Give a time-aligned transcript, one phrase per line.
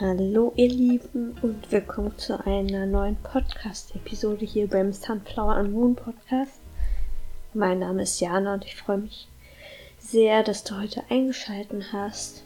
[0.00, 6.60] Hallo ihr Lieben und willkommen zu einer neuen Podcast-Episode hier beim Sunflower and Moon Podcast.
[7.52, 9.26] Mein Name ist Jana und ich freue mich
[9.98, 12.44] sehr, dass du heute eingeschalten hast.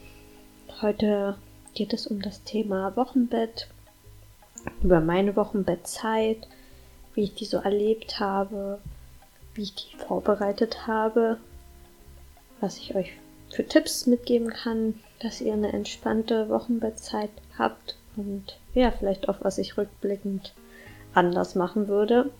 [0.80, 1.36] Heute
[1.74, 3.68] geht es um das Thema Wochenbett,
[4.82, 6.48] über meine Wochenbettzeit,
[7.12, 8.78] wie ich die so erlebt habe,
[9.52, 11.36] wie ich die vorbereitet habe,
[12.62, 13.12] was ich euch
[13.52, 19.58] für Tipps mitgeben kann, dass ihr eine entspannte Wochenbettzeit habt und ja, vielleicht auch was
[19.58, 20.54] ich rückblickend
[21.14, 22.30] anders machen würde.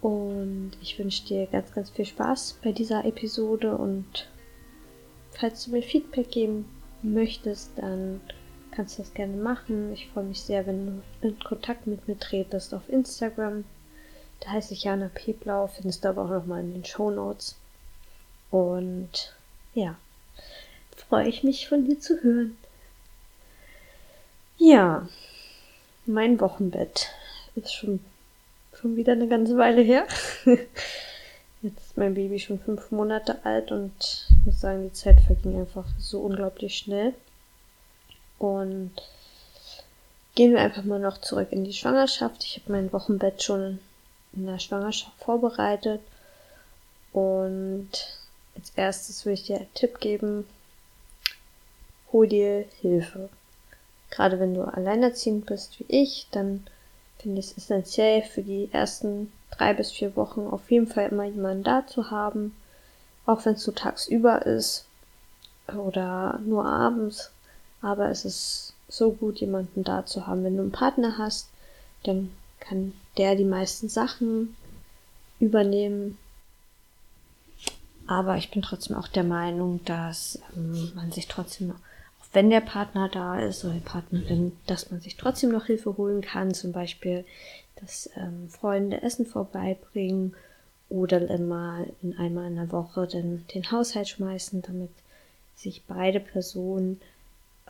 [0.00, 4.28] Und ich wünsche dir ganz, ganz viel Spaß bei dieser Episode und
[5.30, 6.64] falls du mir Feedback geben
[7.02, 8.20] möchtest, dann
[8.72, 9.92] kannst du das gerne machen.
[9.92, 13.64] Ich freue mich sehr, wenn du in Kontakt mit mir tretest auf Instagram.
[14.40, 17.56] Da heiße ich Jana Peblau, findest du aber auch nochmal in den Show Notes.
[18.50, 19.34] Und
[19.74, 19.96] ja,
[20.96, 22.56] freue ich mich von dir zu hören.
[24.58, 25.08] Ja,
[26.06, 27.10] mein Wochenbett
[27.54, 28.00] ist schon,
[28.74, 30.06] schon wieder eine ganze Weile her.
[31.62, 35.60] Jetzt ist mein Baby schon fünf Monate alt und ich muss sagen, die Zeit verging
[35.60, 37.14] einfach so unglaublich schnell.
[38.38, 38.92] Und
[40.34, 42.42] gehen wir einfach mal noch zurück in die Schwangerschaft.
[42.44, 43.78] Ich habe mein Wochenbett schon
[44.32, 46.00] in der Schwangerschaft vorbereitet
[47.12, 47.90] und
[48.56, 50.46] als erstes würde ich dir einen Tipp geben,
[52.12, 53.28] hol dir Hilfe.
[54.10, 56.66] Gerade wenn du alleinerziehend bist wie ich, dann
[57.18, 61.24] finde ich es essentiell für die ersten drei bis vier Wochen auf jeden Fall immer
[61.24, 62.54] jemanden da zu haben,
[63.26, 64.86] auch wenn es so tagsüber ist
[65.68, 67.30] oder nur abends.
[67.80, 70.44] Aber es ist so gut, jemanden da zu haben.
[70.44, 71.48] Wenn du einen Partner hast,
[72.02, 74.56] dann kann der die meisten Sachen
[75.40, 76.18] übernehmen,
[78.12, 82.60] aber ich bin trotzdem auch der Meinung, dass ähm, man sich trotzdem, auch wenn der
[82.60, 86.52] Partner da ist oder die Partnerin, dass man sich trotzdem noch Hilfe holen kann.
[86.52, 87.24] Zum Beispiel,
[87.76, 90.34] dass ähm, Freunde Essen vorbeibringen
[90.90, 94.90] oder immer in einmal in der Woche dann den Haushalt schmeißen, damit
[95.56, 97.00] sich beide Personen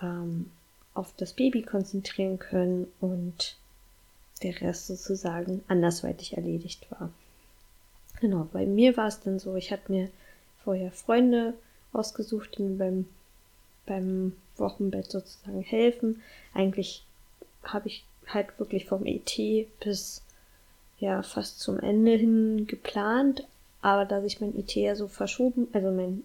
[0.02, 0.50] ähm,
[0.92, 3.56] auf das Baby konzentrieren können und
[4.42, 7.10] der Rest sozusagen andersweitig erledigt war.
[8.20, 10.08] Genau, bei mir war es dann so, ich hatte mir
[10.64, 11.54] vorher Freunde
[11.92, 13.06] ausgesucht, die mir beim,
[13.86, 16.22] beim Wochenbett sozusagen helfen.
[16.54, 17.04] Eigentlich
[17.62, 19.38] habe ich halt wirklich vom ET
[19.80, 20.22] bis
[20.98, 23.46] ja fast zum Ende hin geplant,
[23.80, 26.22] aber da sich mein ET ja so verschoben, also mein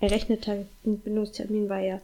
[0.00, 2.00] errechneter Entbindungstermin war ja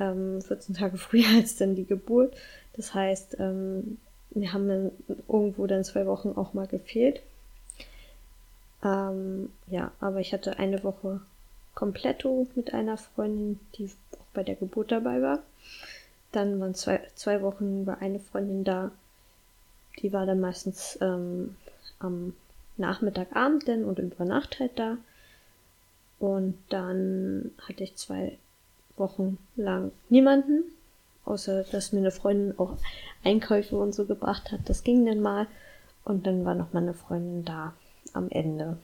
[0.00, 2.34] ähm, 14 Tage früher als dann die Geburt.
[2.74, 3.98] Das heißt, ähm,
[4.30, 4.90] wir haben dann
[5.28, 7.20] irgendwo dann zwei Wochen auch mal gefehlt.
[8.84, 11.20] Ähm, ja, aber ich hatte eine Woche
[11.74, 15.40] kompletto mit einer Freundin, die auch bei der Geburt dabei war.
[16.32, 18.90] Dann waren zwei, zwei Wochen war eine Freundin da,
[20.00, 21.56] die war dann meistens ähm,
[21.98, 22.34] am
[22.76, 24.96] Nachmittagabend denn und über Nacht halt da.
[26.18, 28.38] Und dann hatte ich zwei
[28.96, 30.62] Wochen lang niemanden,
[31.24, 32.76] außer dass mir eine Freundin auch
[33.24, 34.60] Einkäufe und so gebracht hat.
[34.66, 35.46] Das ging dann mal.
[36.04, 37.74] Und dann war noch mal eine Freundin da
[38.14, 38.78] am Ende.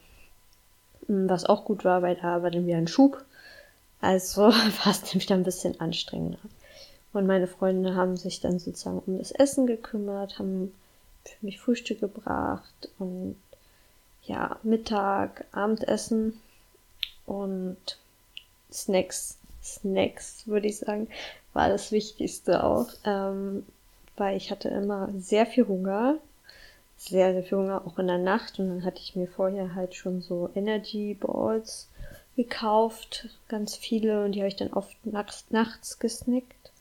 [1.06, 3.24] Hm, was auch gut war, weil da war dann wieder ein Schub.
[4.00, 6.38] Also war es nämlich dann ein bisschen anstrengender.
[7.12, 10.72] Und meine Freunde haben sich dann sozusagen um das Essen gekümmert, haben
[11.24, 13.36] für mich Frühstück gebracht und
[14.24, 16.38] ja, Mittag, Abendessen
[17.26, 17.98] und
[18.70, 19.38] Snacks.
[19.62, 21.08] Snacks, würde ich sagen,
[21.52, 23.66] war das Wichtigste auch, ähm,
[24.16, 26.18] weil ich hatte immer sehr viel Hunger
[26.98, 28.58] sehr, sehr viel Hunger, auch in der Nacht.
[28.58, 31.88] Und dann hatte ich mir vorher halt schon so Energy Balls
[32.36, 34.24] gekauft, ganz viele.
[34.24, 36.72] Und die habe ich dann oft nachts, nachts gesnickt.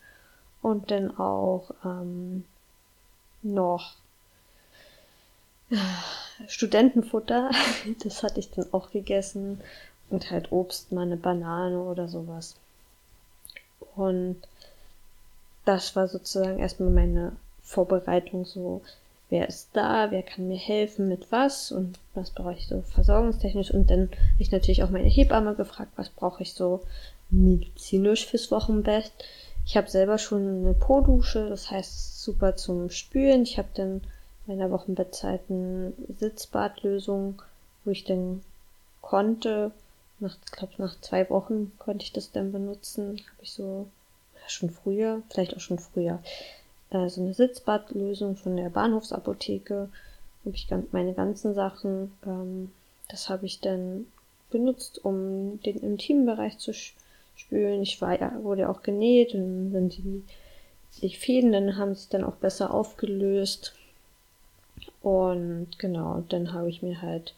[0.61, 2.43] Und dann auch ähm,
[3.43, 3.95] noch
[5.69, 5.77] äh,
[6.47, 7.51] Studentenfutter.
[8.03, 9.61] Das hatte ich dann auch gegessen.
[10.09, 12.55] Und halt Obst, mal eine Banane oder sowas.
[13.95, 14.41] Und
[15.65, 18.81] das war sozusagen erstmal meine Vorbereitung so
[19.29, 23.71] wer ist da, wer kann mir helfen mit was und was brauche ich so versorgungstechnisch
[23.71, 26.81] und dann habe ich natürlich auch meine Hebamme gefragt, was brauche ich so
[27.29, 29.11] medizinisch fürs Wochenbett.
[29.65, 33.43] Ich habe selber schon eine Po-Dusche, das heißt super zum Spülen.
[33.43, 34.01] Ich habe dann
[34.45, 37.41] meiner Wochenbettzeit eine Sitzbadlösung,
[37.83, 38.41] wo ich dann
[39.01, 39.71] konnte,
[40.19, 43.87] nach, ich glaube nach zwei Wochen konnte ich das dann benutzen, habe ich so,
[44.47, 46.19] schon früher, vielleicht auch schon früher,
[46.89, 49.89] äh, so eine Sitzbadlösung von der Bahnhofsapotheke.
[50.45, 52.11] Habe ich meine ganzen Sachen.
[52.25, 52.71] Ähm,
[53.09, 54.07] das habe ich dann
[54.49, 57.81] benutzt, um den Intimbereich zu spülen.
[57.81, 60.23] Ich war ja, wurde auch genäht und sind die
[61.01, 63.73] die Fäden dann haben sich dann auch besser aufgelöst.
[65.01, 67.35] Und genau, dann habe ich mir halt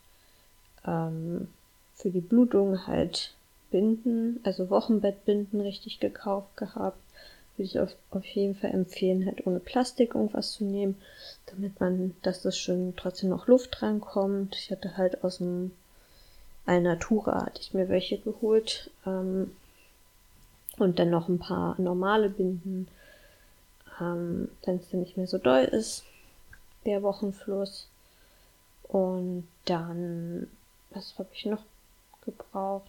[0.86, 1.48] ähm,
[1.96, 3.34] für die Blutung halt
[3.70, 6.98] Binden, also Wochenbettbinden richtig gekauft gehabt.
[7.60, 10.96] Würde ich auf, auf jeden Fall empfehlen, halt ohne Plastik irgendwas zu nehmen,
[11.48, 14.56] damit man, dass das schön trotzdem noch Luft drankommt.
[14.56, 15.72] Ich hatte halt aus dem
[16.66, 18.90] Alnatura hatte ich mir welche geholt.
[19.06, 19.52] Ähm,
[20.78, 22.88] und dann noch ein paar normale Binden,
[24.00, 26.06] ähm, wenn es dann nicht mehr so doll ist,
[26.86, 27.90] der Wochenfluss.
[28.84, 30.48] Und dann,
[30.92, 31.64] was habe ich noch
[32.24, 32.88] gebraucht?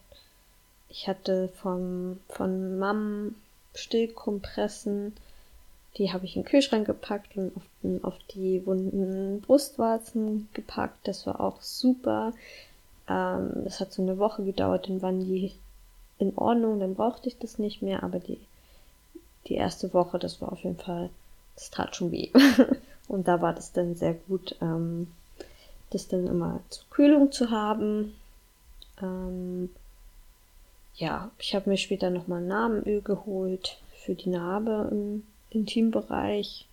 [0.87, 3.35] Ich hatte vom, von Mam
[3.73, 5.13] Stillkompressen,
[5.97, 11.07] die habe ich in den Kühlschrank gepackt und auf, auf die wunden Brustwarzen gepackt.
[11.07, 12.33] Das war auch super.
[13.07, 15.51] Ähm, das hat so eine Woche gedauert, dann waren die
[16.17, 18.39] in Ordnung, dann brauchte ich das nicht mehr, aber die,
[19.47, 21.09] die erste Woche, das war auf jeden Fall,
[21.55, 22.29] das tat schon weh.
[23.07, 25.07] und da war das dann sehr gut, ähm,
[25.89, 28.15] das dann immer zur Kühlung zu haben.
[29.01, 29.69] Ähm,
[30.95, 36.67] ja, ich habe mir später nochmal Namenöl geholt für die Narbe im Intimbereich,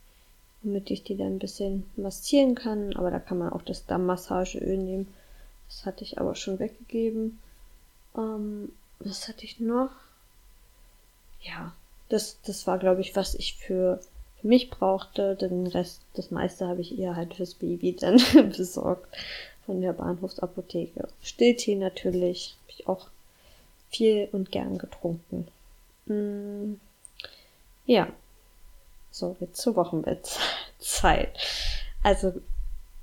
[0.63, 2.95] damit ich die dann ein bisschen massieren kann.
[2.97, 5.09] Aber da kann man auch das Dammmassageöl nehmen.
[5.69, 7.39] Das hatte ich aber schon weggegeben.
[8.17, 9.91] Ähm, was hatte ich noch?
[11.43, 11.73] Ja,
[12.09, 14.01] das, das war, glaube ich, was ich für,
[14.41, 15.37] für mich brauchte.
[15.37, 18.21] Den Rest, das meiste habe ich eher halt fürs Baby dann
[18.57, 19.07] besorgt
[19.67, 21.09] von der Bahnhofsapotheke.
[21.23, 23.09] Stilltee natürlich, habe ich auch
[23.91, 25.49] viel und gern getrunken.
[26.07, 26.75] Mm,
[27.87, 28.09] ja,
[29.11, 31.39] so jetzt zur Wochenbettzeit.
[32.03, 32.35] Also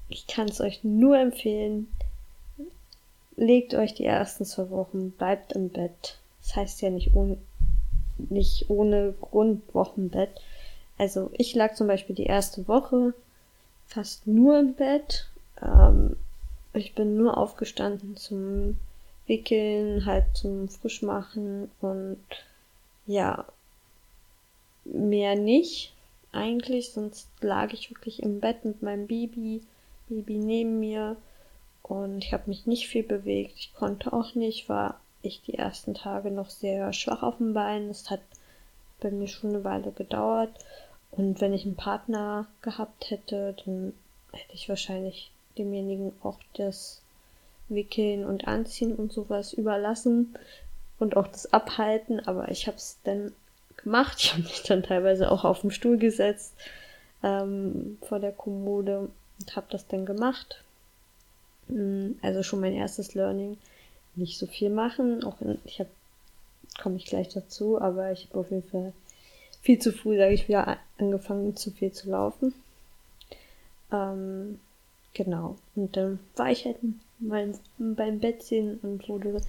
[0.10, 1.88] ich kann es euch nur empfehlen.
[3.36, 6.20] Legt euch die ersten zwei Wochen, bleibt im Bett.
[6.42, 7.38] Das heißt ja nicht, ohne,
[8.18, 10.30] nicht ohne Grund Wochenbett.
[10.98, 13.14] Also ich lag zum Beispiel die erste Woche
[13.88, 15.28] fast nur im Bett.
[15.62, 16.16] Ähm,
[16.74, 18.78] ich bin nur aufgestanden zum
[19.28, 22.24] Wickeln, halt zum Frischmachen und
[23.08, 23.46] ja,
[24.84, 25.94] mehr nicht
[26.32, 29.62] eigentlich, sonst lag ich wirklich im Bett mit meinem Baby,
[30.10, 31.16] Baby neben mir
[31.82, 33.54] und ich habe mich nicht viel bewegt.
[33.58, 37.88] Ich konnte auch nicht, war ich die ersten Tage noch sehr schwach auf dem Bein.
[37.88, 38.22] Das hat
[39.00, 40.52] bei mir schon eine Weile gedauert.
[41.12, 43.94] Und wenn ich einen Partner gehabt hätte, dann
[44.32, 47.02] hätte ich wahrscheinlich demjenigen auch das
[47.70, 50.36] Wickeln und Anziehen und sowas überlassen
[51.00, 53.34] und auch das Abhalten, aber ich habe es dann
[53.78, 54.18] gemacht.
[54.20, 56.54] Ich habe mich dann teilweise auch auf den Stuhl gesetzt
[57.24, 59.10] ähm, vor der Kommode
[59.40, 60.64] und habe das dann gemacht.
[61.68, 63.58] Mm, also schon mein erstes Learning.
[64.16, 65.90] Nicht so viel machen, auch in, ich habe
[66.82, 68.94] komme ich gleich dazu, aber ich habe auf jeden Fall
[69.62, 72.54] viel zu früh, sage ich, wieder angefangen, zu viel zu laufen.
[73.92, 74.60] Ähm,
[75.14, 75.58] genau.
[75.76, 76.78] Und dann war ich halt
[77.20, 79.42] mein, beim Bettchen und wurde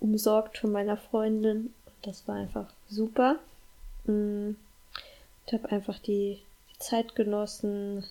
[0.00, 1.72] umsorgt von meiner Freundin.
[2.02, 3.38] Das war einfach super.
[4.04, 4.52] Mm.
[5.46, 6.40] Ich habe einfach die,
[6.72, 8.04] die Zeit genossen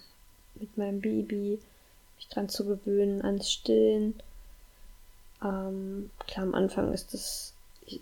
[0.56, 1.60] mit meinem Baby,
[2.16, 4.16] mich dran zu gewöhnen ans Stillen.
[5.44, 7.54] Ähm, klar, am Anfang ist das,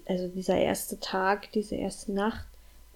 [0.06, 2.46] also dieser erste Tag, diese erste Nacht,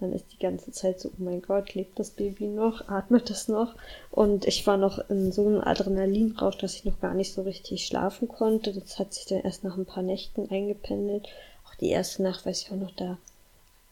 [0.00, 3.48] man ist die ganze Zeit so, oh mein Gott, lebt das Baby noch, atmet es
[3.48, 3.74] noch?
[4.10, 7.84] Und ich war noch in so einem Adrenalinrausch, dass ich noch gar nicht so richtig
[7.86, 8.72] schlafen konnte.
[8.72, 11.28] Das hat sich dann erst nach ein paar Nächten eingependelt.
[11.66, 13.18] Auch die erste Nacht, weiß ich auch noch, da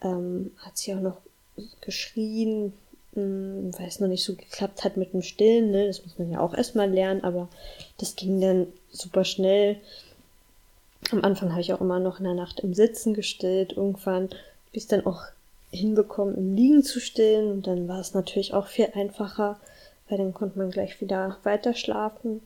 [0.03, 1.19] ähm, hat sie auch noch
[1.81, 2.73] geschrien,
[3.15, 5.73] hm, weil es noch nicht so geklappt hat mit dem Stillen.
[5.73, 5.87] Ne?
[5.89, 7.49] Das muss man ja auch erstmal lernen, aber
[7.99, 9.81] das ging dann super schnell.
[11.11, 13.73] Am Anfang habe ich auch immer noch in der Nacht im Sitzen gestillt.
[13.73, 14.29] Irgendwann
[14.73, 15.23] bis dann auch
[15.71, 17.51] hinbekommen, im Liegen zu stillen.
[17.51, 19.59] Und dann war es natürlich auch viel einfacher,
[20.09, 22.41] weil dann konnte man gleich wieder weiter schlafen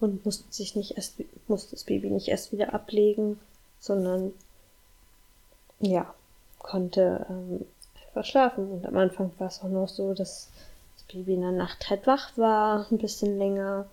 [0.00, 1.16] und musste sich nicht erst,
[1.48, 3.40] musste das Baby nicht erst wieder ablegen,
[3.80, 4.32] sondern
[5.80, 6.14] ja,
[6.58, 7.66] konnte ähm,
[8.06, 8.70] einfach schlafen.
[8.70, 10.48] Und am Anfang war es auch noch so, dass
[10.96, 13.86] das Baby in der Nacht halt wach war, ein bisschen länger.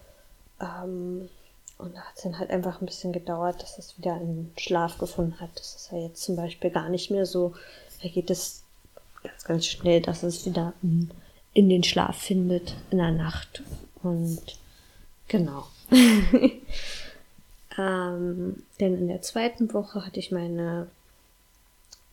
[0.59, 1.29] Ähm,
[1.77, 4.97] und da hat es dann halt einfach ein bisschen gedauert, dass es wieder einen Schlaf
[4.97, 5.49] gefunden hat.
[5.55, 7.53] Das ist ja jetzt zum Beispiel gar nicht mehr so.
[8.01, 8.62] Da geht es
[9.23, 11.09] ganz, ganz schnell, dass es wieder in,
[11.53, 13.63] in den Schlaf findet in der Nacht.
[14.01, 14.41] Und
[15.27, 15.67] genau.
[17.77, 20.87] ähm, denn in der zweiten Woche hatte ich meine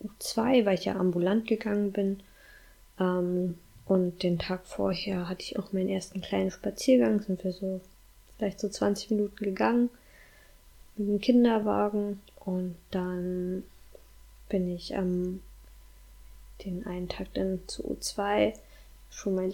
[0.02, 2.20] U2, weil ich ja ambulant gegangen bin.
[2.98, 7.20] Ähm, und den Tag vorher hatte ich auch meinen ersten kleinen Spaziergang.
[7.22, 7.80] Sind wir so
[8.36, 9.90] vielleicht so 20 Minuten gegangen
[10.96, 12.20] mit dem Kinderwagen.
[12.44, 13.64] Und dann
[14.48, 15.40] bin ich am
[16.64, 18.54] den einen Tag dann zu U2.
[19.10, 19.52] Schon mein,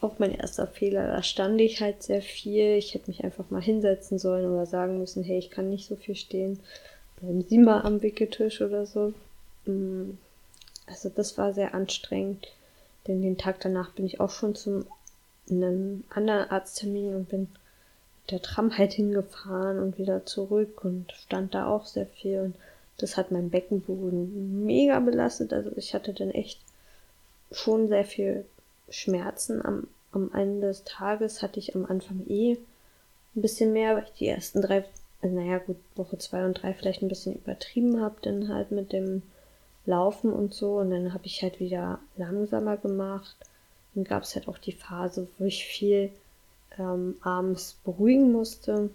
[0.00, 1.06] auch mein erster Fehler.
[1.06, 2.76] Da stand ich halt sehr viel.
[2.76, 5.96] Ich hätte mich einfach mal hinsetzen sollen oder sagen müssen, hey, ich kann nicht so
[5.96, 6.60] viel stehen.
[7.20, 9.12] Bleiben Sie mal am Wickeltisch oder so.
[9.64, 10.18] Mm,
[10.86, 12.46] also das war sehr anstrengend.
[13.06, 14.86] Denn den Tag danach bin ich auch schon zum
[15.48, 17.40] einem anderen Arzttermin und bin
[18.22, 22.54] mit der Tram halt hingefahren und wieder zurück und stand da auch sehr viel und
[22.98, 25.52] das hat mein Beckenboden mega belastet.
[25.52, 26.60] Also ich hatte dann echt
[27.52, 28.44] schon sehr viel
[28.88, 29.64] Schmerzen.
[29.64, 32.56] Am, am Ende des Tages hatte ich am Anfang eh
[33.34, 34.84] ein bisschen mehr, weil ich die ersten drei,
[35.20, 38.92] also naja gut, Woche zwei und drei vielleicht ein bisschen übertrieben habe, dann halt mit
[38.92, 39.22] dem
[39.84, 40.78] Laufen und so.
[40.78, 43.36] Und dann habe ich halt wieder langsamer gemacht.
[43.94, 46.10] Dann gab es halt auch die Phase, wo ich viel
[46.78, 48.90] ähm, abends beruhigen musste.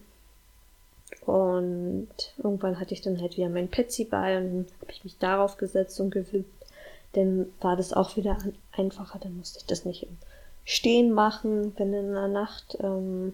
[1.25, 5.17] Und irgendwann hatte ich dann halt wieder mein Petsy bei und dann habe ich mich
[5.17, 6.65] darauf gesetzt und gewippt.
[7.13, 8.37] Dann war das auch wieder
[8.71, 9.19] einfacher.
[9.19, 10.17] Dann musste ich das nicht im
[10.63, 13.33] Stehen machen, wenn in der Nacht ähm,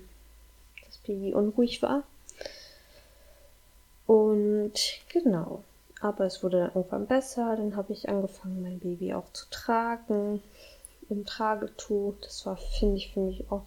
[0.86, 2.04] das Baby unruhig war.
[4.06, 4.74] Und
[5.10, 5.64] genau.
[6.02, 7.56] Aber es wurde dann irgendwann besser.
[7.56, 10.42] Dann habe ich angefangen, mein Baby auch zu tragen
[11.10, 12.16] im Tragetuch.
[12.22, 13.64] Das war, finde ich, für mich auch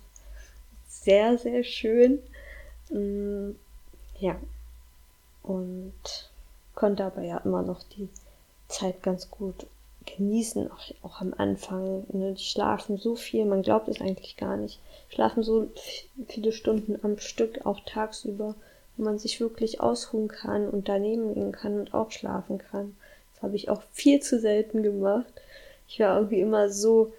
[0.89, 2.21] sehr, sehr schön.
[2.91, 3.53] Mm,
[4.21, 4.37] ja.
[5.43, 6.31] Und
[6.75, 8.09] konnte aber ja immer noch die
[8.69, 9.67] Zeit ganz gut
[10.07, 12.05] genießen, auch, auch am Anfang.
[12.13, 12.35] Ne?
[12.35, 14.81] Die schlafen so viel, man glaubt es eigentlich gar nicht.
[15.09, 15.69] Schlafen so
[16.29, 18.55] viele Stunden am Stück, auch tagsüber,
[18.97, 22.97] wo man sich wirklich ausruhen kann und daneben liegen kann und auch schlafen kann.
[23.35, 25.33] Das habe ich auch viel zu selten gemacht.
[25.89, 27.13] Ich war irgendwie immer so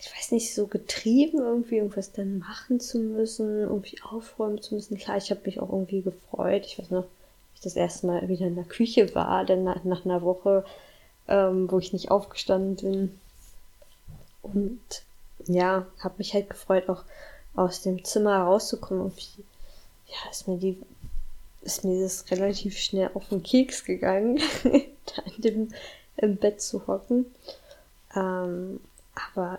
[0.00, 4.96] ich weiß nicht, so getrieben, irgendwie irgendwas dann machen zu müssen, irgendwie aufräumen zu müssen.
[4.96, 6.64] Klar, ich habe mich auch irgendwie gefreut.
[6.66, 7.04] Ich weiß noch,
[7.54, 10.64] ich das erste Mal wieder in der Küche war, dann nach, nach einer Woche,
[11.26, 13.20] ähm, wo ich nicht aufgestanden bin.
[14.42, 14.80] Und
[15.46, 17.02] ja, habe mich halt gefreut, auch
[17.56, 19.04] aus dem Zimmer rauszukommen.
[19.04, 19.42] Und wie,
[20.06, 20.80] ja, ist mir die,
[21.62, 25.68] ist mir das relativ schnell auf den Keks gegangen, da in dem
[26.18, 27.26] im Bett zu hocken.
[28.14, 28.80] Ähm,
[29.34, 29.58] aber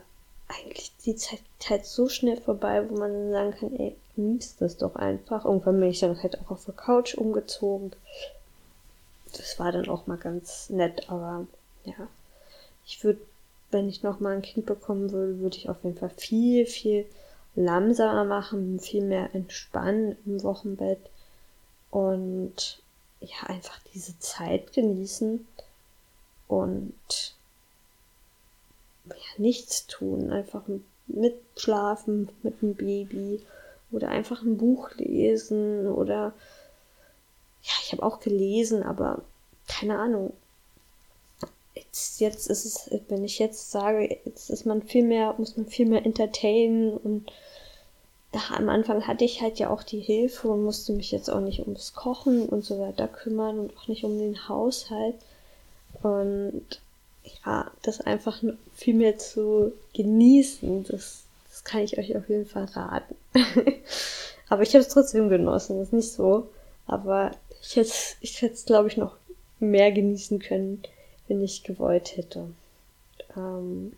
[0.50, 4.78] eigentlich die Zeit halt so schnell vorbei, wo man dann sagen kann, ey, genießt das
[4.78, 5.46] doch einfach.
[5.46, 7.92] Irgendwann bin ich dann halt auch auf der Couch umgezogen.
[9.38, 11.46] Das war dann auch mal ganz nett, aber
[11.86, 12.08] ja,
[12.86, 13.22] ich würde,
[13.70, 17.06] wenn ich noch mal ein Kind bekommen würde, würde ich auf jeden Fall viel, viel
[17.56, 21.00] langsamer machen, viel mehr entspannen im Wochenbett
[21.92, 22.82] und
[23.22, 25.46] ja, einfach diese Zeit genießen
[26.48, 27.36] und
[29.16, 30.64] ja, nichts tun, einfach
[31.08, 33.42] mitschlafen mit dem Baby
[33.92, 36.34] oder einfach ein Buch lesen oder
[37.62, 39.22] ja, ich habe auch gelesen, aber
[39.68, 40.34] keine Ahnung.
[41.76, 45.66] Jetzt, jetzt ist es, wenn ich jetzt sage, jetzt ist man viel mehr, muss man
[45.66, 47.32] viel mehr entertainen und
[48.32, 51.40] da am Anfang hatte ich halt ja auch die Hilfe und musste mich jetzt auch
[51.40, 55.16] nicht ums Kochen und so weiter kümmern und auch nicht um den Haushalt.
[56.04, 56.64] Und
[57.46, 58.44] ja, das einfach
[58.74, 63.16] viel mehr zu genießen, das, das kann ich euch auf jeden Fall raten.
[64.50, 66.50] aber ich habe es trotzdem genossen, das ist nicht so.
[66.86, 67.32] Aber
[67.62, 69.16] ich hätte ich hätte es, glaube ich, noch
[69.60, 70.82] mehr genießen können,
[71.28, 72.48] wenn ich gewollt hätte.
[73.36, 73.94] Ähm,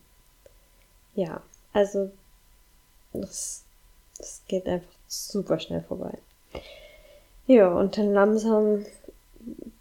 [1.16, 1.42] ja,
[1.74, 2.12] also
[3.14, 3.64] das,
[4.18, 6.18] das geht einfach super schnell vorbei.
[7.48, 8.86] Ja, und dann langsam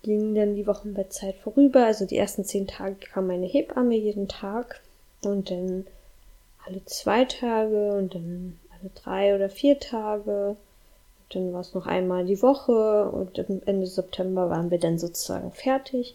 [0.02, 1.84] ging dann die Wochenbettzeit vorüber.
[1.84, 4.80] Also die ersten zehn Tage kam meine Hebamme jeden Tag
[5.22, 5.86] und dann
[6.66, 10.50] alle zwei Tage und dann alle drei oder vier Tage.
[10.50, 15.52] Und dann war es noch einmal die Woche und Ende September waren wir dann sozusagen
[15.52, 16.14] fertig.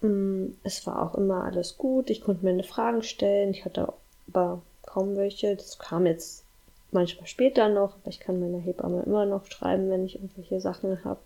[0.00, 2.10] Mm, es war auch immer alles gut.
[2.10, 3.50] Ich konnte mir eine Fragen stellen.
[3.50, 3.92] Ich hatte
[4.28, 5.56] aber kaum welche.
[5.56, 6.44] Das kam jetzt
[6.92, 11.04] manchmal später noch, aber ich kann meiner Hebamme immer noch schreiben, wenn ich irgendwelche Sachen
[11.04, 11.20] habe.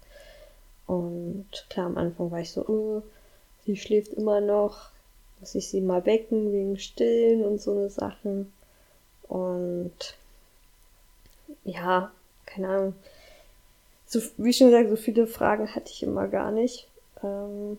[0.93, 3.03] Und klar, am Anfang war ich so, oh,
[3.65, 4.91] sie schläft immer noch,
[5.41, 8.53] muss ich sie mal wecken wegen Stillen und so eine Sachen.
[9.27, 9.95] Und
[11.65, 12.13] ja,
[12.45, 12.95] keine Ahnung.
[14.05, 16.87] So, wie schon gesagt, so viele Fragen hatte ich immer gar nicht.
[17.23, 17.79] Ähm,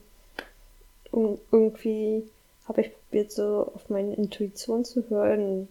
[1.12, 2.28] irgendwie
[2.68, 5.68] habe ich probiert, so auf meine Intuition zu hören.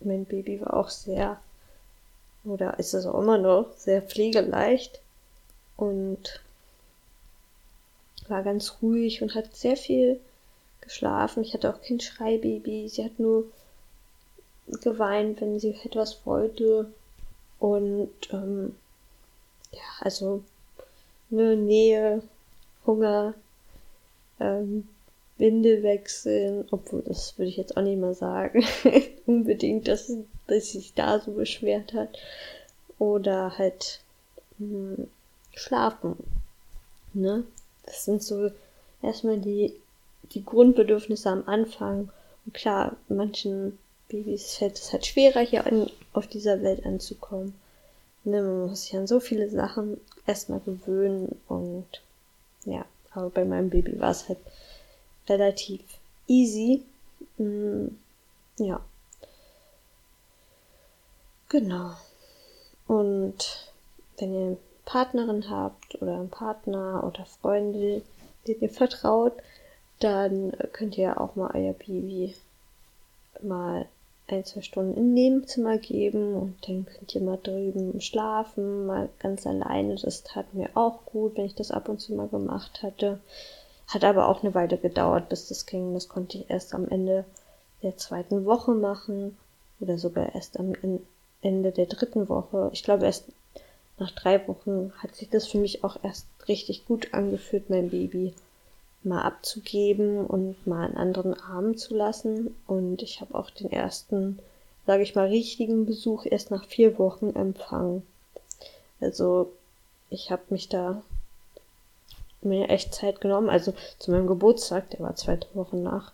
[0.00, 1.38] Mein Baby war auch sehr,
[2.44, 5.00] oder ist es auch immer noch, sehr pflegeleicht.
[5.76, 6.40] Und
[8.30, 10.20] war ganz ruhig und hat sehr viel
[10.80, 11.42] geschlafen.
[11.42, 12.88] Ich hatte auch kein Schreibaby.
[12.88, 13.44] Sie hat nur
[14.82, 16.92] geweint, wenn sie etwas wollte.
[17.58, 18.74] Und ähm,
[19.72, 20.42] ja, also
[21.30, 22.22] eine Nähe,
[22.86, 23.34] Hunger,
[24.40, 24.88] ähm,
[25.36, 28.64] Windel wechseln, obwohl das würde ich jetzt auch nicht mal sagen,
[29.26, 30.12] unbedingt, dass,
[30.46, 32.18] dass sich da so beschwert hat.
[32.98, 34.00] Oder halt
[34.58, 35.08] mh, hm,
[35.54, 36.16] schlafen.
[37.14, 37.44] Ne?
[37.88, 38.50] Das sind so
[39.02, 39.74] erstmal die,
[40.32, 42.10] die Grundbedürfnisse am Anfang.
[42.44, 43.78] Und klar, manchen
[44.08, 47.54] Babys fällt es halt schwerer, hier in, auf dieser Welt anzukommen.
[48.24, 51.86] Ne, man muss sich an so viele Sachen erstmal gewöhnen und
[52.64, 54.38] ja, aber bei meinem Baby war es halt
[55.28, 55.80] relativ
[56.26, 56.82] easy.
[57.38, 57.86] Mm,
[58.58, 58.84] ja.
[61.48, 61.92] Genau.
[62.86, 63.70] Und
[64.18, 64.56] wenn ihr
[64.88, 68.00] Partnerin habt oder einen Partner oder Freunde,
[68.46, 69.34] denen ihr vertraut,
[70.00, 72.34] dann könnt ihr auch mal euer Baby
[73.42, 73.84] mal
[74.28, 79.46] ein, zwei Stunden im Nebenzimmer geben und dann könnt ihr mal drüben schlafen, mal ganz
[79.46, 79.96] alleine.
[79.96, 83.20] Das tat mir auch gut, wenn ich das ab und zu mal gemacht hatte.
[83.88, 85.92] Hat aber auch eine Weile gedauert, bis das ging.
[85.92, 87.26] Das konnte ich erst am Ende
[87.82, 89.36] der zweiten Woche machen
[89.80, 90.72] oder sogar erst am
[91.42, 92.70] Ende der dritten Woche.
[92.72, 93.26] Ich glaube, erst
[93.98, 98.34] nach drei Wochen hat sich das für mich auch erst richtig gut angefühlt, mein Baby
[99.02, 102.54] mal abzugeben und mal einen anderen Arm zu lassen.
[102.66, 104.38] Und ich habe auch den ersten,
[104.86, 108.02] sage ich mal, richtigen Besuch erst nach vier Wochen empfangen.
[109.00, 109.52] Also
[110.10, 111.02] ich habe mich da
[112.40, 113.50] mir echt Zeit genommen.
[113.50, 116.12] Also zu meinem Geburtstag, der war zwei Wochen nach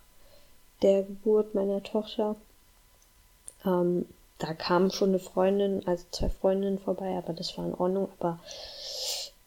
[0.81, 2.35] der Geburt meiner Tochter.
[3.65, 4.05] Ähm,
[4.37, 8.09] da kam schon eine Freundin, also zwei Freundinnen vorbei, aber das war in Ordnung.
[8.19, 8.39] Aber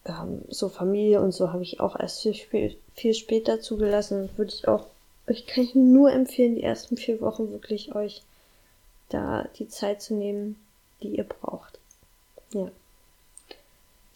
[0.06, 4.30] ähm, so Familie und so habe ich auch erst viel, spät, viel später zugelassen.
[4.36, 4.86] Würde ich auch,
[5.28, 8.22] euch kann ich nur empfehlen, die ersten vier Wochen wirklich euch
[9.10, 10.56] da die Zeit zu nehmen,
[11.02, 11.78] die ihr braucht.
[12.52, 12.70] Ja.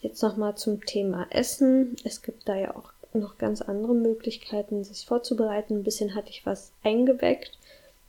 [0.01, 1.95] Jetzt nochmal zum Thema Essen.
[2.03, 5.75] Es gibt da ja auch noch ganz andere Möglichkeiten, sich vorzubereiten.
[5.75, 7.57] Ein bisschen hatte ich was eingeweckt,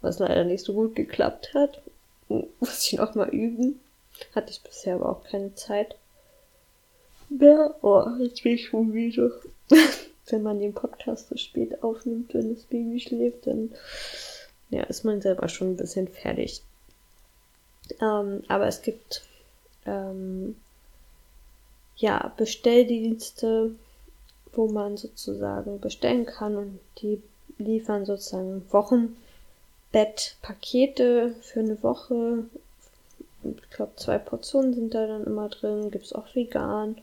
[0.00, 1.82] was leider nicht so gut geklappt hat.
[2.28, 3.80] Muss ich noch mal üben.
[4.34, 5.96] Hatte ich bisher aber auch keine Zeit.
[7.30, 9.40] Ja, oh, jetzt bin ich schon müde.
[10.26, 13.74] wenn man den Podcast so spät aufnimmt, wenn das Baby schläft, dann
[14.70, 16.62] ja, ist man selber schon ein bisschen fertig.
[18.00, 19.22] Ähm, aber es gibt
[19.84, 20.56] ähm,
[21.96, 23.72] ja Bestelldienste,
[24.52, 27.22] wo man sozusagen bestellen kann und die
[27.58, 28.62] liefern sozusagen
[29.94, 32.44] Wochenbettpakete für eine Woche.
[33.44, 35.90] Ich glaube, zwei Portionen sind da dann immer drin.
[35.92, 36.96] Gibt es auch vegan.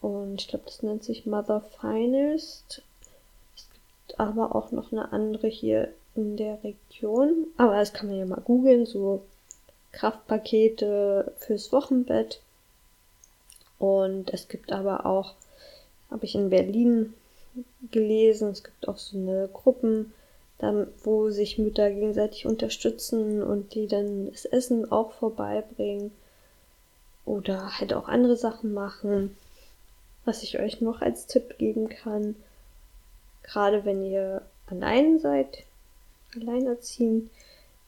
[0.00, 2.82] Und ich glaube, das nennt sich Mother Finest.
[3.56, 7.46] Es gibt aber auch noch eine andere hier in der Region.
[7.56, 9.22] Aber das kann man ja mal googeln, so
[9.92, 12.40] Kraftpakete fürs Wochenbett.
[13.78, 15.34] Und es gibt aber auch,
[16.10, 17.14] habe ich in Berlin
[17.92, 20.12] gelesen, es gibt auch so eine Gruppen,
[20.58, 26.10] dann, wo sich Mütter gegenseitig unterstützen und die dann das Essen auch vorbeibringen
[27.24, 29.36] oder halt auch andere Sachen machen.
[30.24, 32.34] Was ich euch noch als Tipp geben kann,
[33.42, 35.64] gerade wenn ihr allein seid,
[36.34, 37.30] alleinerziehend,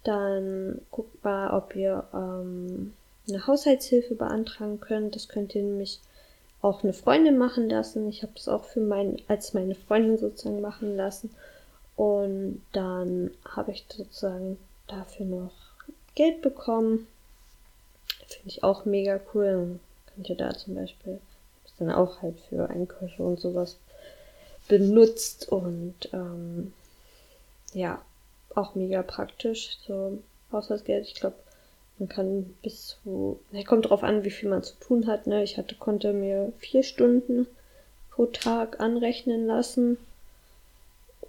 [0.04, 2.94] dann guckt mal, ob ihr ähm,
[3.28, 5.14] eine Haushaltshilfe beantragen könnt.
[5.14, 6.00] Das könnt ihr nämlich
[6.62, 8.09] auch eine Freundin machen lassen.
[8.09, 11.30] Ich habe das auch für mein, als meine Freundin sozusagen machen lassen.
[12.00, 15.52] Und dann habe ich sozusagen dafür noch
[16.14, 17.06] Geld bekommen.
[18.26, 19.44] Finde ich auch mega cool.
[19.44, 21.20] Dann könnt ihr da zum Beispiel
[21.78, 23.76] dann auch halt für Einkäufe und sowas
[24.66, 26.72] benutzt und ähm,
[27.74, 28.00] ja,
[28.54, 29.76] auch mega praktisch.
[29.86, 31.36] So Haushaltsgeld, ich glaube,
[31.98, 35.26] man kann bis zu, ne, kommt drauf an, wie viel man zu tun hat.
[35.26, 35.42] Ne?
[35.42, 37.46] Ich hatte, konnte mir vier Stunden
[38.10, 39.98] pro Tag anrechnen lassen.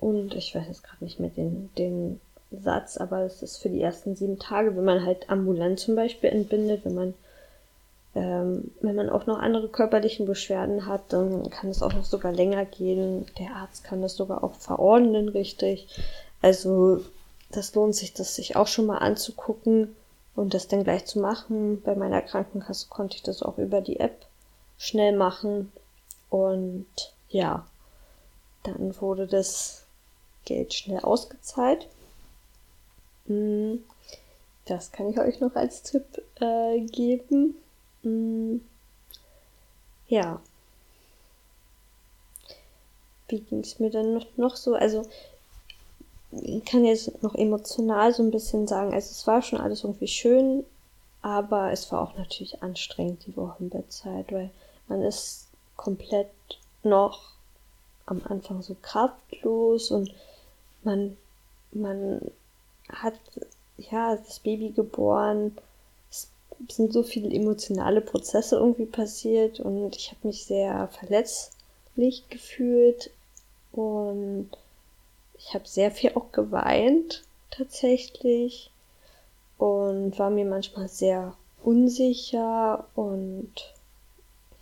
[0.01, 2.19] Und ich weiß jetzt gerade nicht mehr den, den
[2.51, 6.31] Satz, aber es ist für die ersten sieben Tage, wenn man halt ambulant zum Beispiel
[6.31, 7.13] entbindet, wenn man
[8.13, 12.33] ähm, wenn man auch noch andere körperlichen Beschwerden hat, dann kann es auch noch sogar
[12.33, 13.25] länger gehen.
[13.39, 15.87] Der Arzt kann das sogar auch verordnen, richtig.
[16.41, 17.05] Also
[17.51, 19.95] das lohnt sich, das sich auch schon mal anzugucken
[20.35, 21.81] und das dann gleich zu machen.
[21.83, 24.25] Bei meiner Krankenkasse konnte ich das auch über die App
[24.77, 25.71] schnell machen.
[26.29, 26.87] Und
[27.29, 27.65] ja,
[28.63, 29.85] dann wurde das
[30.45, 31.87] Geld schnell ausgezahlt.
[33.27, 33.83] Hm,
[34.65, 36.05] das kann ich euch noch als Tipp
[36.39, 37.55] äh, geben.
[38.03, 38.57] Mm,
[40.07, 40.41] ja.
[43.27, 44.75] Wie ging es mir dann noch, noch so?
[44.75, 45.07] Also,
[46.31, 50.07] ich kann jetzt noch emotional so ein bisschen sagen, also es war schon alles irgendwie
[50.07, 50.65] schön,
[51.21, 54.49] aber es war auch natürlich anstrengend, die Wochenbettzeit, weil
[54.87, 56.29] man ist komplett
[56.83, 57.31] noch
[58.05, 60.13] am Anfang so kraftlos und
[60.83, 61.17] man,
[61.71, 62.31] man
[62.89, 63.19] hat
[63.77, 65.57] ja das Baby geboren,
[66.09, 66.29] es
[66.69, 73.11] sind so viele emotionale Prozesse irgendwie passiert und ich habe mich sehr verletzlich gefühlt
[73.71, 74.49] und
[75.37, 78.71] ich habe sehr viel auch geweint tatsächlich
[79.57, 83.51] und war mir manchmal sehr unsicher und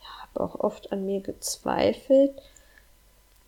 [0.01, 2.34] ja, habe auch oft an mir gezweifelt.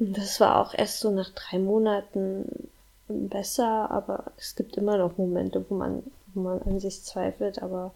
[0.04, 2.70] Das war auch erst so nach drei Monaten
[3.08, 6.02] besser, aber es gibt immer noch Momente, wo man,
[6.34, 7.94] wo man an sich zweifelt, aber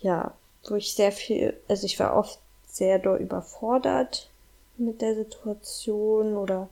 [0.00, 0.32] ja,
[0.64, 4.30] wo ich sehr viel, also ich war oft sehr doll überfordert
[4.78, 6.70] mit der Situation oder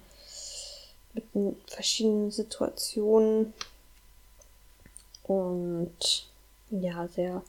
[1.12, 3.52] mit den verschiedenen Situationen
[5.24, 6.30] und
[6.70, 7.42] ja, sehr,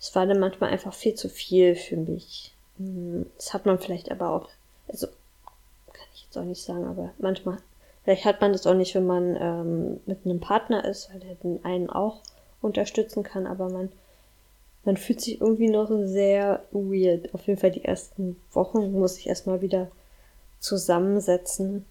[0.00, 2.52] es war dann manchmal einfach viel zu viel für mich.
[2.78, 4.48] Hm, das hat man vielleicht aber auch,
[4.88, 5.06] also
[6.30, 7.58] jetzt auch nicht sagen, aber manchmal
[8.02, 11.34] Vielleicht hat man das auch nicht, wenn man ähm, mit einem Partner ist, weil er
[11.36, 12.20] den einen auch
[12.62, 13.90] unterstützen kann, aber man,
[14.84, 17.34] man fühlt sich irgendwie noch sehr weird.
[17.34, 19.90] Auf jeden Fall die ersten Wochen muss ich erstmal wieder
[20.60, 21.84] zusammensetzen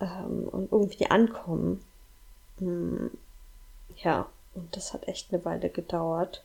[0.00, 1.82] ähm, und irgendwie ankommen.
[2.58, 3.10] Hm,
[3.96, 6.44] ja, und das hat echt eine Weile gedauert.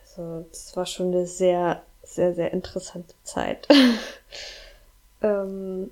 [0.00, 3.68] Also, das war schon eine sehr, sehr, sehr interessante Zeit.
[5.22, 5.90] ähm,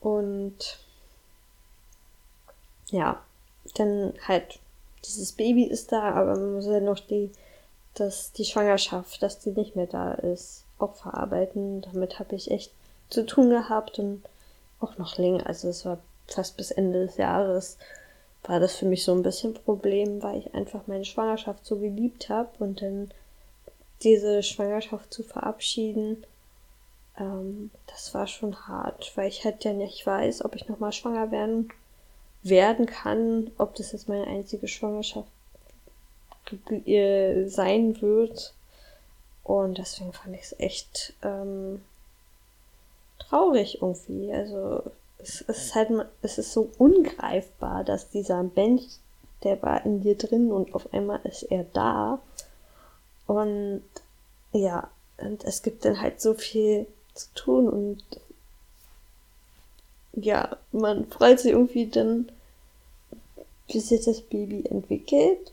[0.00, 0.78] und
[2.90, 3.22] ja,
[3.74, 4.58] dann halt,
[5.04, 7.30] dieses Baby ist da, aber man muss ja noch die,
[7.94, 11.82] dass die Schwangerschaft, dass die nicht mehr da ist, auch verarbeiten.
[11.82, 12.72] Damit habe ich echt
[13.10, 14.22] zu tun gehabt und
[14.80, 15.46] auch noch länger.
[15.46, 17.78] Also es war fast bis Ende des Jahres
[18.44, 22.28] war das für mich so ein bisschen Problem, weil ich einfach meine Schwangerschaft so geliebt
[22.28, 23.10] habe und dann
[24.02, 26.24] diese Schwangerschaft zu verabschieden
[27.18, 31.30] ähm, das war schon hart, weil ich halt ja nicht weiß, ob ich nochmal schwanger
[31.30, 31.68] werden,
[32.42, 35.28] werden kann, ob das jetzt meine einzige Schwangerschaft
[36.86, 38.54] äh, sein wird.
[39.44, 41.82] Und deswegen fand ich es echt ähm,
[43.18, 44.32] traurig irgendwie.
[44.32, 44.82] Also
[45.18, 45.90] es, ist halt,
[46.22, 48.84] es ist so ungreifbar, dass dieser Mensch,
[49.42, 52.20] der war in dir drin und auf einmal ist er da.
[53.26, 53.82] Und
[54.52, 58.02] ja, und es gibt dann halt so viel zu tun und
[60.14, 62.30] ja, man freut sich irgendwie dann,
[63.68, 65.52] wie sich das Baby entwickelt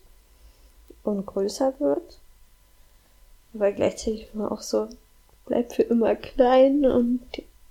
[1.03, 2.19] und größer wird.
[3.53, 4.87] Aber gleichzeitig man auch so,
[5.45, 7.21] bleibt für immer klein und,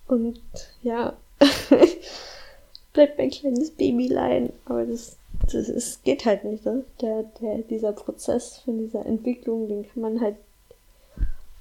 [0.08, 0.40] und
[0.82, 1.16] ja,
[2.92, 4.52] bleibt mein kleines Babylein.
[4.64, 5.16] Aber das,
[5.52, 6.84] das ist, geht halt nicht, ne?
[7.00, 10.36] Der, der, dieser Prozess von dieser Entwicklung, den kann man halt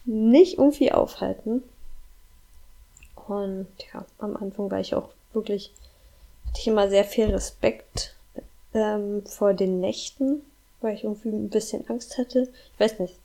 [0.05, 1.61] nicht irgendwie aufhalten.
[3.27, 5.73] Und ja, am Anfang war ich auch wirklich,
[6.47, 8.15] hatte ich immer sehr viel Respekt
[8.73, 10.41] ähm, vor den Nächten,
[10.81, 12.47] weil ich irgendwie ein bisschen Angst hatte.
[12.73, 13.15] Ich weiß nicht.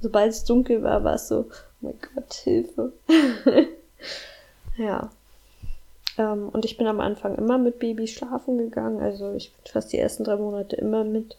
[0.00, 2.92] Sobald es dunkel war, war es so, oh mein Gott, Hilfe.
[4.76, 5.10] ja.
[6.18, 9.00] Ähm, und ich bin am Anfang immer mit Baby schlafen gegangen.
[9.00, 11.36] Also ich bin fast die ersten drei Monate immer mit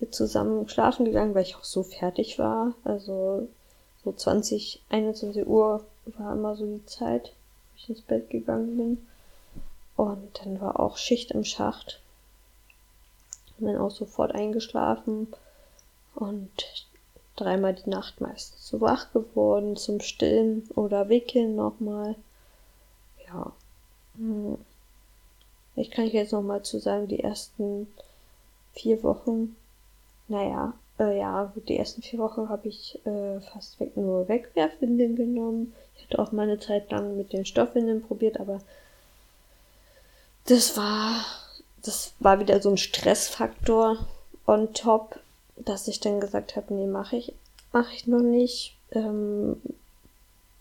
[0.00, 2.74] ihr zusammen schlafen gegangen, weil ich auch so fertig war.
[2.84, 3.48] Also
[4.04, 9.06] so 20, 21 Uhr war immer so die Zeit, wo ich ins Bett gegangen bin.
[9.96, 12.00] Und dann war auch Schicht im Schacht.
[13.58, 15.28] Und dann auch sofort eingeschlafen
[16.14, 16.50] und
[17.36, 22.16] dreimal die Nacht meistens so wach geworden zum Stillen oder Wickeln nochmal.
[23.26, 23.52] Ja.
[24.16, 24.58] Hm.
[25.76, 27.88] Ich kann jetzt nochmal zu sagen, die ersten
[28.74, 29.56] vier Wochen,
[30.28, 35.74] naja, äh, ja, die ersten vier Wochen habe ich äh, fast weg, nur Wegwerfwindeln genommen.
[35.96, 38.60] Ich hatte auch mal eine Zeit lang mit den Stoffwindeln probiert, aber
[40.46, 41.24] das war,
[41.82, 43.98] das war wieder so ein Stressfaktor
[44.46, 45.18] on top,
[45.56, 47.32] dass ich dann gesagt habe, nee, mache ich,
[47.72, 49.60] mache ich noch nicht, ähm,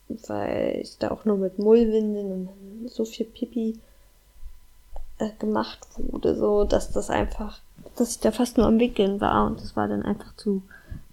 [0.08, 3.80] weil ich da auch nur mit Mullwindeln und so viel Pipi
[5.19, 7.60] äh, gemacht wurde, so dass das einfach,
[7.95, 10.63] dass ich da fast nur am Wickeln war und das war dann einfach zu,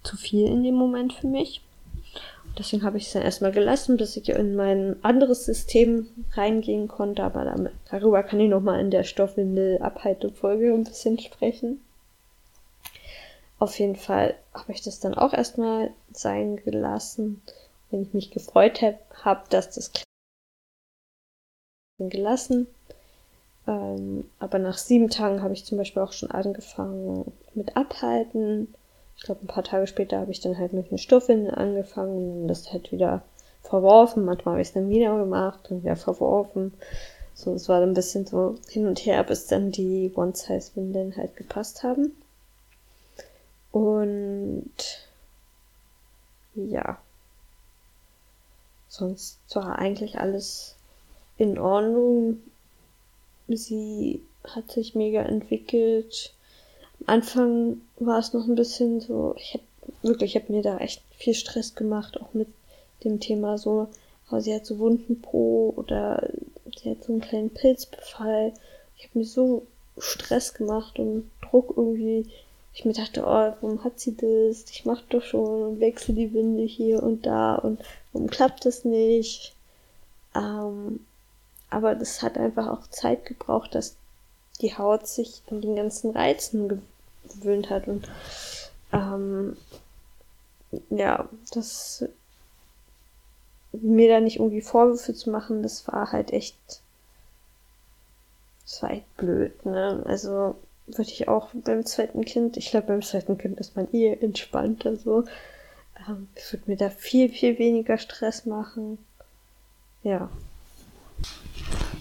[0.03, 1.61] zu viel in dem Moment für mich.
[2.57, 7.23] Deswegen habe ich es dann erstmal gelassen, bis ich in mein anderes System reingehen konnte,
[7.23, 11.81] aber damit, darüber kann ich nochmal in der Stoffwindel-Abhaltung-Folge ein bisschen sprechen.
[13.57, 17.41] Auf jeden Fall habe ich das dann auch erstmal sein gelassen,
[17.89, 19.91] wenn ich mich gefreut habe, dass das
[21.99, 22.67] gelassen.
[23.67, 28.67] Ähm, aber nach sieben Tagen habe ich zum Beispiel auch schon angefangen mit Abhalten
[29.21, 32.47] ich glaube, ein paar Tage später habe ich dann halt mit den Stoffeln angefangen und
[32.47, 33.21] das halt wieder
[33.61, 34.25] verworfen.
[34.25, 36.73] Manchmal habe ich es dann wieder gemacht und wieder verworfen.
[37.35, 41.83] So, es war ein bisschen so hin und her, bis dann die One-Size-Windeln halt gepasst
[41.83, 42.13] haben.
[43.71, 44.73] Und
[46.55, 46.97] ja,
[48.87, 50.77] sonst war eigentlich alles
[51.37, 52.39] in Ordnung.
[53.57, 56.33] Sie hat sich mega entwickelt.
[57.01, 59.61] Am Anfang war es noch ein bisschen so, ich hab
[60.01, 62.47] wirklich, ich habe mir da echt viel Stress gemacht, auch mit
[63.03, 63.87] dem Thema so,
[64.31, 66.29] oh, sie hat so wunden Po oder
[66.77, 68.53] sie hat so einen kleinen Pilzbefall.
[68.97, 69.65] Ich habe mir so
[69.97, 72.25] Stress gemacht und Druck irgendwie.
[72.73, 74.69] Ich mir dachte, oh, warum hat sie das?
[74.71, 77.81] Ich mach doch schon und wechsle die Winde hier und da und
[78.13, 79.53] warum klappt das nicht?
[80.35, 81.01] Ähm,
[81.71, 83.95] aber das hat einfach auch Zeit gebraucht, dass
[84.61, 86.83] die Haut sich an den ganzen Reizen
[87.27, 88.07] gewöhnt hat und
[88.93, 89.57] ähm,
[90.89, 92.05] ja, das
[93.73, 96.57] mir da nicht irgendwie Vorwürfe zu machen, das war halt echt,
[98.65, 100.03] das war echt blöd, ne?
[100.05, 100.55] Also
[100.87, 104.97] würde ich auch beim zweiten Kind, ich glaube beim zweiten Kind ist man eh entspannter
[104.97, 105.23] so.
[106.07, 108.97] Ähm, ich würde mir da viel, viel weniger Stress machen.
[110.03, 110.29] Ja.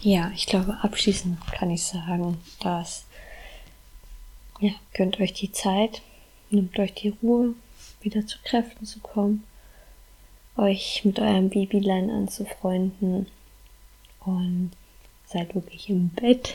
[0.02, 3.04] Ja, ich glaube, abschließend kann ich sagen, dass
[4.58, 6.00] ja, gönnt euch die Zeit,
[6.48, 7.54] nimmt euch die Ruhe,
[8.00, 9.44] wieder zu Kräften zu kommen,
[10.56, 13.26] euch mit eurem Babylein anzufreunden
[14.20, 14.70] und
[15.26, 16.54] seid wirklich im Bett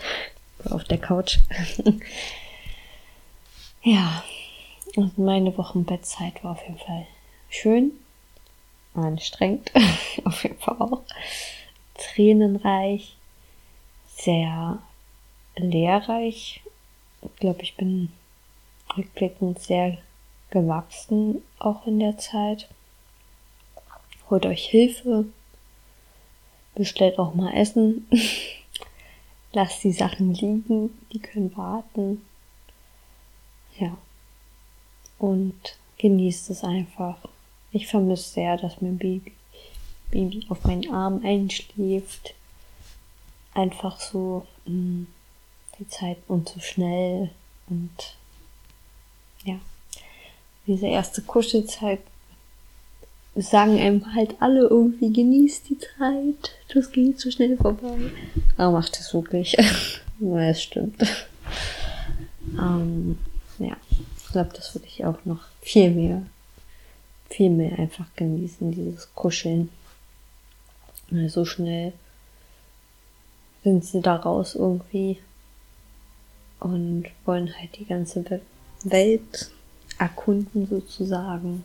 [0.60, 1.38] oder auf der Couch.
[3.84, 4.24] ja,
[4.96, 7.06] und meine Wochenbettzeit war auf jeden Fall
[7.50, 7.92] schön,
[8.96, 9.72] anstrengend,
[10.26, 11.04] auf jeden Fall auch,
[11.96, 13.15] tränenreich,
[14.16, 14.80] sehr
[15.56, 16.62] lehrreich.
[17.22, 18.10] Ich glaube, ich bin
[18.96, 19.98] rückblickend sehr
[20.50, 22.70] gewachsen auch in der Zeit.
[24.30, 25.26] Holt euch Hilfe,
[26.74, 28.08] bestellt auch mal Essen,
[29.54, 32.22] lasst die Sachen liegen, die können warten.
[33.78, 33.98] Ja.
[35.20, 37.18] Und genießt es einfach.
[37.72, 39.34] Ich vermisse sehr, dass mein Baby,
[40.12, 42.34] Baby auf meinen Arm einschläft.
[43.56, 45.08] Einfach so mh, mm,
[45.80, 47.32] die Zeit und so schnell
[47.68, 48.16] und
[49.44, 49.60] ja
[50.68, 52.00] diese erste Kuschelzeit
[53.36, 58.12] sagen einem halt alle irgendwie, genießt die Zeit, das geht so schnell vorbei.
[58.58, 59.52] Aber macht es wirklich.
[60.20, 60.96] ja, es stimmt.
[62.58, 63.18] ähm,
[63.60, 63.76] ja,
[64.18, 66.22] ich glaube, das würde ich auch noch viel mehr,
[67.30, 69.70] viel mehr einfach genießen, dieses Kuscheln.
[71.28, 71.94] So schnell
[73.66, 75.18] sind sie da raus irgendwie
[76.60, 78.24] und wollen halt die ganze
[78.84, 79.52] Welt
[79.98, 81.64] erkunden sozusagen.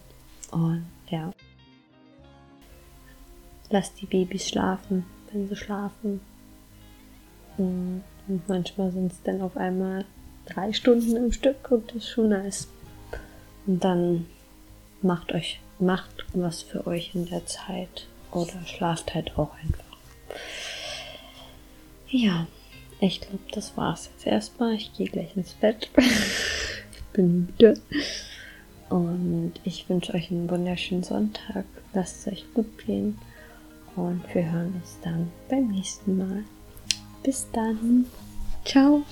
[0.50, 1.30] Und ja.
[3.68, 6.22] Lasst die Babys schlafen, wenn sie schlafen.
[7.58, 8.02] Und
[8.48, 10.06] manchmal sind es dann auf einmal
[10.46, 12.66] drei Stunden im Stück und das ist schon nice.
[13.66, 14.26] Und dann
[15.02, 19.84] macht euch, macht was für euch in der Zeit oder schlaft halt auch einfach.
[22.10, 22.46] Ja,
[23.00, 24.74] ich glaube, das war's jetzt erstmal.
[24.74, 25.90] Ich gehe gleich ins Bett.
[27.12, 27.74] bin müde.
[28.88, 31.64] Und ich wünsche euch einen wunderschönen Sonntag.
[31.94, 33.18] Lasst es euch gut gehen.
[33.96, 36.44] Und wir hören uns dann beim nächsten Mal.
[37.22, 38.06] Bis dann.
[38.64, 39.02] Ciao.